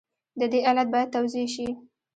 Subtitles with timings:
[0.39, 1.67] د دې علت باید توضیح شي.